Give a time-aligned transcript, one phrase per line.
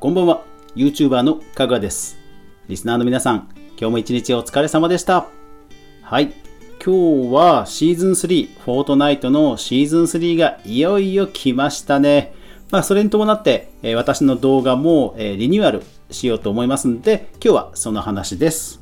[0.00, 0.44] こんばんは。
[0.76, 2.16] YouTuber のかぐわです。
[2.68, 5.26] リスナーの皆さん、今日も一日お疲れ様でした。
[6.00, 6.32] はい。
[6.82, 12.32] 今日はシーズン3、フォートナイトのシーズン3がいよいよ来ましたね。
[12.70, 18.80] まあ、それに伴って、え私の動画も、えリニューアルしようと思いますので、今日はその話です。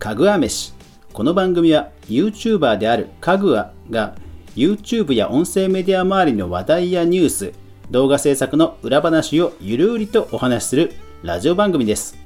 [0.00, 0.74] かぐわ飯。
[1.12, 4.16] この番組は YouTuber であるかぐわが
[4.54, 7.52] YouTube や音声メディア周りの話題やニュース、
[7.90, 10.92] 動画制作の裏話をゆるうりとお話しする
[11.22, 12.18] ラジオ番組です。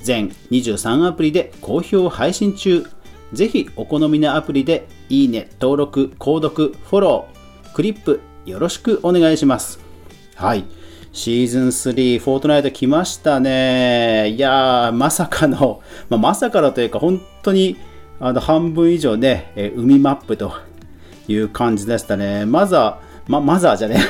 [0.00, 2.84] 全23アプリで好評配信中。
[3.32, 9.78] ぜひお好みのアプリでいいね、登録、購読、フォロー、クリップよろしくお願いします。
[10.34, 10.64] はい。
[11.12, 14.30] シーズン3、フォートナイト来ましたね。
[14.30, 17.76] いやー、まさかの、まあ、まさかのというか、本当に
[18.18, 20.52] あの半分以上ね、海マップと
[21.28, 22.46] いう感じでしたね。
[22.46, 24.00] マザー、ま、マザーじゃね。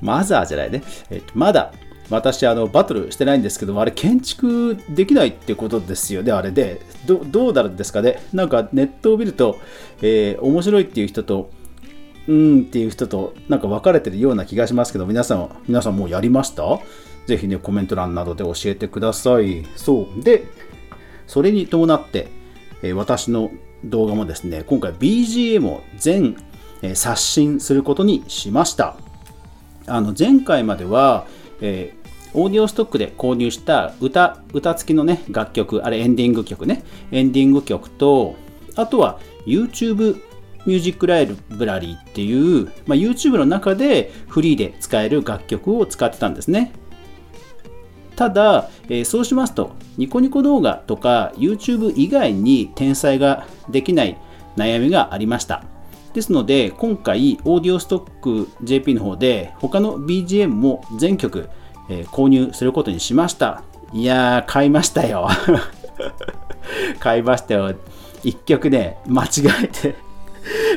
[0.00, 0.82] マザーじゃないね。
[1.10, 1.72] えっと、まだ
[2.08, 9.58] 私あのバトルしてないんですけどあれ建築できないってことですよねあれでどどうなるんですかねなんかネットを見ると、
[10.02, 11.50] えー面白いっていう人と
[12.28, 16.62] うんっていう人となんか分かれてるような気がしますけど皆さん皆さんもうやりました？
[17.26, 20.44] ぜひねコメント欄などで教えてくださいそうで
[21.26, 22.28] それに伴って、
[22.82, 23.50] えー私の
[23.86, 26.36] 動画もですね今回 BGM を全、
[26.82, 28.96] え刷新することにしました。
[29.86, 31.26] あの前回までは、
[31.60, 32.06] えー
[32.36, 38.36] オーディオストックで購入した歌歌付きのね楽曲あれエンディング曲ねエンディング曲と
[38.76, 40.20] あとは YouTube
[40.66, 46.72] ミュージックライブラリーっていう、まあ、YouTube の中でフリーで使える楽曲を使ってたんですね。
[48.16, 54.16] ただ、えーそうしますとニコニコ動画とか YouTube 以外に転載ができない
[54.56, 55.62] 悩みがありました。
[56.14, 61.48] ですので今回オーディオストック JP の方で他の BGM も全曲、
[61.90, 63.62] えー購入することにしました。
[63.92, 65.28] いやー買いましたよ。
[66.98, 67.74] 買いましたよ。
[68.24, 69.28] 1曲ね間違
[69.62, 69.94] えて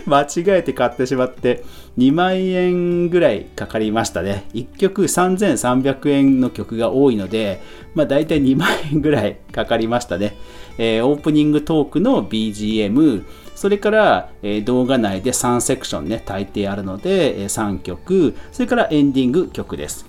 [0.07, 1.63] 間違えて買ってしまって
[1.97, 7.61] 2万円ぐらいかかりましたね1曲3300円の曲が多いので
[7.93, 10.37] まあ大体2万円ぐらいかかりましたね、
[10.77, 13.23] えーオープニングトークの BGM
[13.55, 20.05] それから、え動画内で3セクションね大抵あるので、え3曲それからエンディング曲です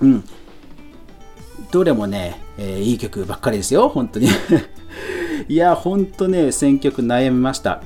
[0.00, 0.24] うん
[1.70, 4.28] どれもね、えーいい曲ばっかりですよ、本当に。
[5.48, 7.82] いや、本当ね、選曲悩みました。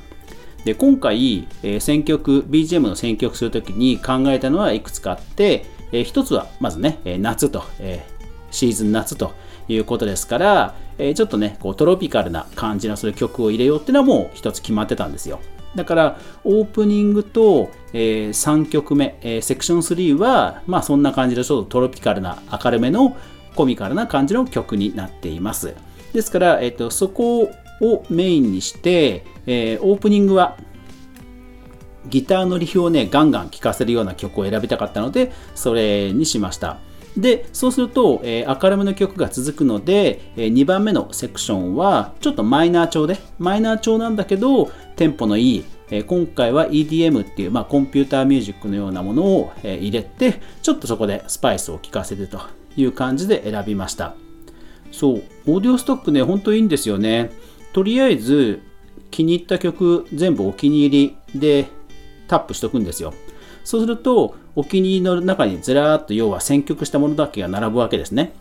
[0.65, 8.13] で、今回、えー選曲、BGM の選曲するときに考えたのはいくつかあって、えー一つは、まずね、えー夏と、えー
[8.51, 9.33] シーズン夏と
[9.67, 15.39] いうことですから、えーちょっとね、こうトロピカルな感じのする曲を入れようっていうのはもう一つ決まってたんですよ。
[15.75, 23.17] だから、オープニングと、え3曲目、えーセクション3は、まあそんな感じでちょっとトロピカルな明るめの
[23.55, 25.75] コミカルな感じの曲になっています。
[26.13, 27.49] ですから、えっと、そこ
[27.83, 30.57] をメインにして、えーオープニングは
[32.07, 36.77] ギターのリフをね、ガンガン聴かせるような曲を選びたかったので、それにしました。
[37.17, 52.41] で、そうすると、えー明るめの曲が続くので、え2番目のセクションは、ちょっとマイナー調で、マイナー調なんだけど、テンポのいい、え今回は EDM っていう、まあ、コンピューターミュージックのようなものを、え入れて、ちょっとそこでスパイスを効かせてと
[52.75, 54.15] いう感じで選びました。
[54.91, 57.31] そう、オーディオストックね、ほんといいんですよね。
[57.73, 58.61] とりあえず、
[59.11, 61.67] 気に入った曲全部お気に入りで
[62.27, 63.13] タップしとくんですよ。
[63.63, 68.33] そうすると、お気に入りの中にずらーっと要は選曲したものだけが並ぶわけですね。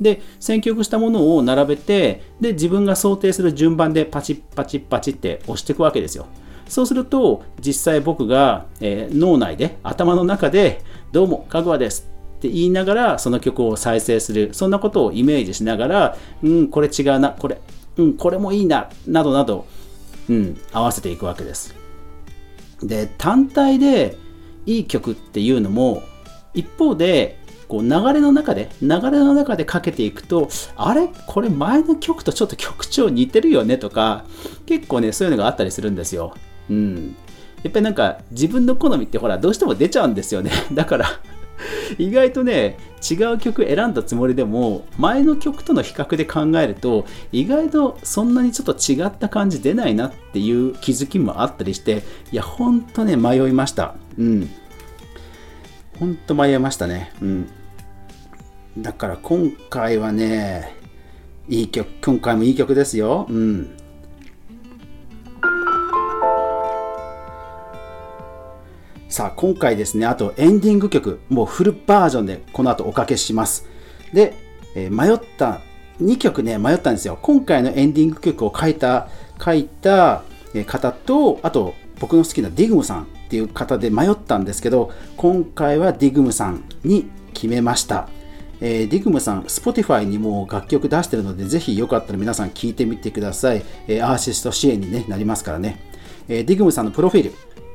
[0.00, 6.26] で、選曲したものを並べて、で、自分が想定する順番でパチッパチッパチって押していくわけですよ。
[6.68, 14.50] そうすると、実際僕が、えー脳内で、頭の中で、どうも、かぐわですって言いながら、その曲を再生する。
[14.52, 17.60] そんなことをイメージしながら、うん、これ違うな、これ、
[17.96, 19.66] うん、これもいいな、などなど、
[20.28, 21.74] うん、合わせていくわけです。
[22.82, 24.16] で単体で
[24.66, 26.02] いい曲っていうのも
[26.54, 31.08] 一方でこう流れの中で流れの中でかけていくとあれ？
[31.26, 34.24] これ前の曲とちょっと曲調似てるよねとか
[34.66, 36.34] 結構ねそういうのがあったりするんですよ。
[36.68, 37.16] うん、
[37.62, 40.50] やっぱりなんか自分の好みってほらどうしても出ちゃうんですよね。
[40.74, 41.06] だから
[41.98, 42.76] 意外とね
[43.10, 53.94] 違う曲選んだつもりでも前の曲との比較で考えると意外とそんなにちょっと違った感じ出ないなっていう気づきもあったりしていやほんとね迷いました。
[54.18, 54.50] うん。
[55.98, 57.12] ほんと迷いましたね。
[57.20, 57.48] うん。
[58.78, 60.74] だから今回はね
[61.48, 63.26] いい曲今回もいい曲ですよ。
[63.28, 63.81] うん。
[69.12, 73.68] さあ、今回ですね、あとエンディング曲、もうフルバージョンでこの後おかけします。
[74.14, 74.32] で、
[74.74, 75.60] えー、迷った、
[76.00, 77.18] 2曲ね、迷ったんですよ。
[77.20, 80.22] 今回のエンディング曲を書いた、書いた
[80.66, 88.08] 方と、あと僕の好きなディグムさんっていう方で迷ったんですけど、今回はディグムさんに決めました。
[88.62, 93.62] えー、ディグムさん、Spotify にも楽曲出してるので、ぜひよかったら皆さん聴いてみてください。
[93.88, 95.80] えー、アーシスト支援に、ね、なりますからね。
[96.28, 97.32] えー、ディグムさんのプロフィール、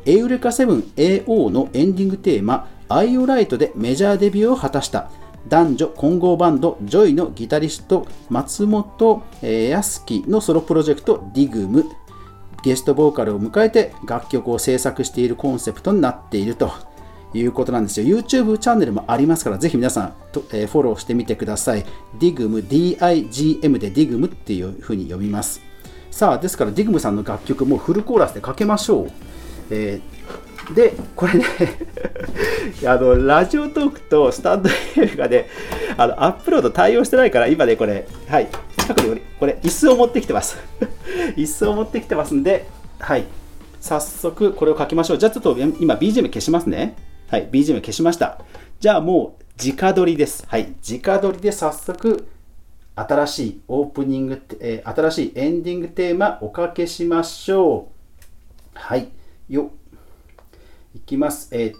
[0.07, 5.11] エウレカ 7AO のエンディングテーマ、アイオライトでメジャーデビューを果たした
[5.49, 11.85] 男女混合バンドジョイのギタリスト松本康樹のソロプロジェクトディグム
[12.63, 16.71] ゲストボーカルを迎えて楽曲を制作しているコンセプトになっていると
[17.33, 18.17] いうことなんですよ。
[18.17, 21.85] YouTube チャンネルもありますから、ぜひ皆さんと、えー、フォローしてみてください。
[22.17, 25.61] digm、digm で digm っていうふうに読みます。
[26.11, 29.11] さあ、ですから digm さんの楽曲もフルコーラスでかけましょう。
[29.69, 31.45] えー、で、これね
[32.85, 35.47] あの、ラジオトークとスタンド FM がね、
[35.97, 38.47] あの、アップロード対応してないから、今ね、これ、はい、
[38.77, 40.57] 近くに、これ、椅子を持ってきてます。
[41.35, 42.67] 椅子を持ってきてますんで、
[42.99, 43.25] はい、
[43.79, 45.17] 早速これを書きましょう。
[45.17, 46.95] じゃあちょっと今 BGM 消しますね。
[47.29, 48.39] はい、BGM 消しました。
[48.79, 50.45] じゃあもう、直撮りです。
[50.47, 52.25] はい、直撮りで早速、
[52.95, 57.97] 新しいオープニング、えー、新しいエンディングテーマおかけしましょう。
[58.73, 59.09] はい。
[59.49, 59.71] よ
[60.93, 61.55] いきます。
[61.55, 61.73] えー、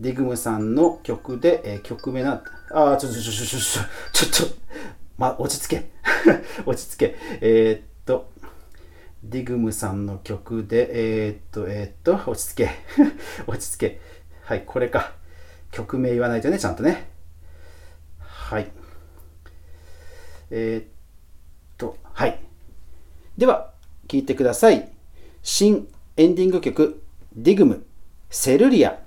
[0.00, 3.82] デグムさんの曲で、えー、曲名な、あ、ちょ、ちょ、ちょ、ちょ、ちょ、
[4.12, 4.46] ちょ、ちょ、
[5.18, 5.90] ま、落ち着け。
[6.64, 7.16] 落ち着け。
[7.42, 8.32] えー、っと、
[9.22, 12.70] ディグムさんの曲で、えー、っと、えー、っと、落ち着け。
[13.46, 14.00] 落ち着け。
[14.44, 15.12] はい、これか。
[15.72, 17.10] 曲名言わないとね、ちゃんとね。
[18.18, 18.70] はい。
[20.50, 20.86] えー、っ
[21.76, 22.40] と、はい。
[23.36, 23.74] では、
[24.08, 24.91] 聴いてください。
[25.42, 27.02] 新エンディング曲
[27.34, 27.84] ディグム
[28.30, 29.01] セルリア。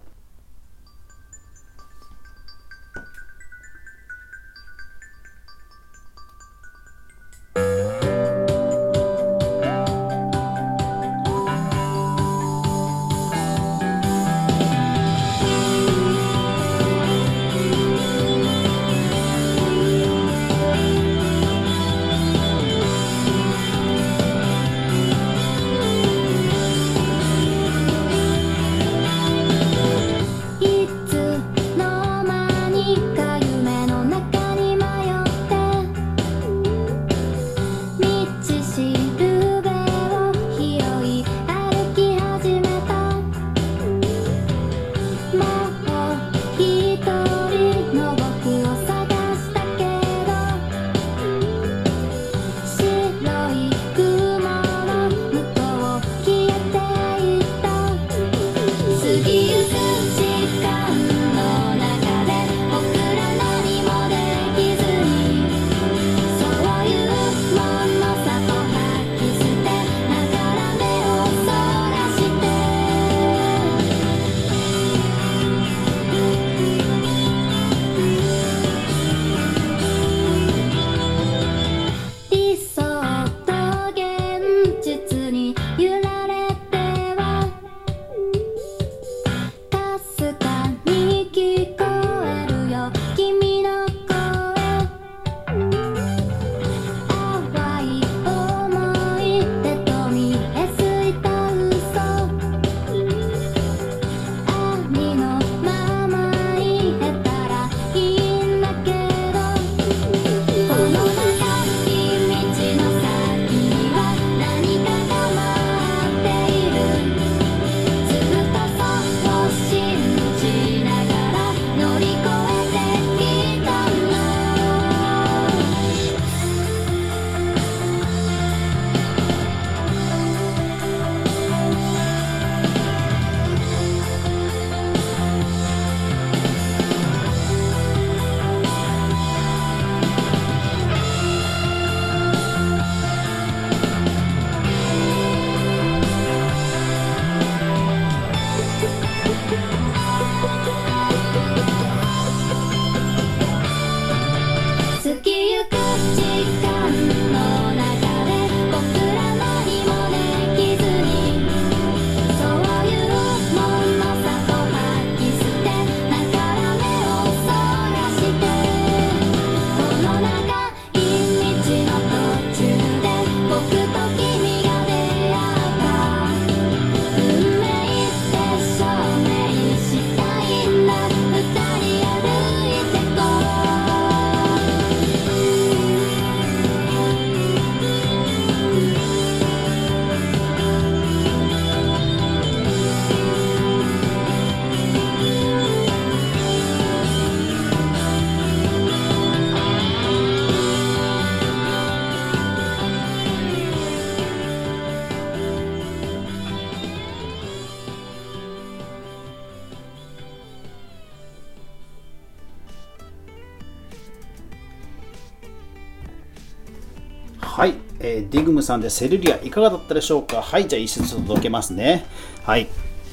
[218.16, 220.42] えー、ディグムさんでセルリアいかがだったでしょうか？
[220.42, 222.06] はい、じゃあ一節届けますね。
[222.44, 222.68] はい。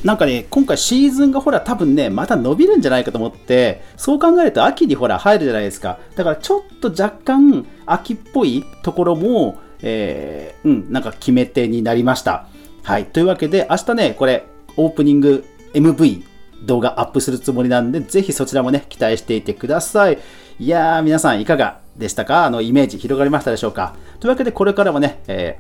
[0.05, 5.99] なんかね、今回シーズンがほら多分ね、また伸びるんじゃないかと思って、そう考えると秋にほら入るじゃないですか。
[6.17, 12.47] だからちょっと若干秋っぽいところも、えー、うん、なんか決め手になりました。
[12.83, 13.07] はい。
[13.07, 14.45] というわけで、明日ね、これ、
[14.77, 15.45] オープニング
[15.75, 16.25] MV
[16.65, 20.19] 動画アップするつもりなんで、ぜひそちらもね、期待していてください。
[20.59, 21.82] いやー、皆さんいかが？
[21.97, 22.47] でしたか？
[22.47, 23.95] あの、イメージ広がりましたでしょうか？
[24.21, 25.59] というわけで、これからもね、え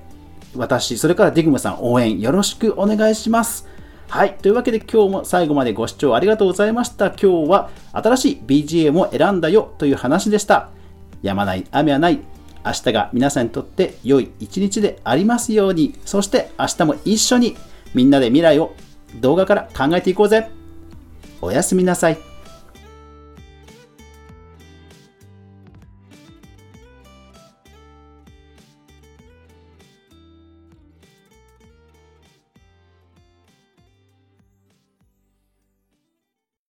[0.54, 3.68] ー、私、それからディグムさん応援よろしくお願いします。
[4.08, 4.34] はい。
[4.34, 7.06] というわけで今日も最後までご視聴ありがとうございました。
[7.06, 10.68] 今日は新しい BGM を選んだよという話でした。
[11.22, 12.20] やまない雨はない。
[12.64, 15.98] 明日が皆さんにとって良い一日でありますように。
[16.04, 17.56] そして明日も一緒に
[17.94, 18.74] みんなで未来を
[19.20, 20.50] 動画から考えていこうぜ。
[21.40, 22.31] おやすみなさい。